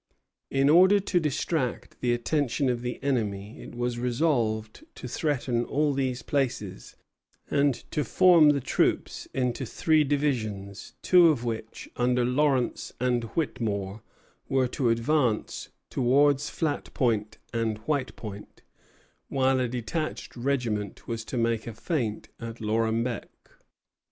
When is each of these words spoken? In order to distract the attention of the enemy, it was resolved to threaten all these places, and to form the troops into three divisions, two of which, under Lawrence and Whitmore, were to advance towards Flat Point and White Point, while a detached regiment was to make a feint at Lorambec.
In 0.49 0.67
order 0.67 0.99
to 0.99 1.19
distract 1.19 2.01
the 2.01 2.11
attention 2.11 2.69
of 2.69 2.81
the 2.81 2.97
enemy, 3.03 3.61
it 3.61 3.75
was 3.75 3.99
resolved 3.99 4.83
to 4.95 5.07
threaten 5.07 5.63
all 5.63 5.93
these 5.93 6.23
places, 6.23 6.95
and 7.51 7.75
to 7.91 8.03
form 8.03 8.49
the 8.49 8.61
troops 8.61 9.27
into 9.31 9.63
three 9.63 10.03
divisions, 10.03 10.93
two 11.03 11.27
of 11.27 11.43
which, 11.45 11.87
under 11.97 12.25
Lawrence 12.25 12.91
and 12.99 13.25
Whitmore, 13.35 14.01
were 14.49 14.67
to 14.69 14.89
advance 14.89 15.69
towards 15.91 16.49
Flat 16.49 16.91
Point 16.95 17.37
and 17.53 17.77
White 17.87 18.15
Point, 18.15 18.63
while 19.27 19.59
a 19.59 19.67
detached 19.67 20.35
regiment 20.35 21.07
was 21.07 21.23
to 21.25 21.37
make 21.37 21.67
a 21.67 21.75
feint 21.75 22.27
at 22.39 22.59
Lorambec. 22.59 23.29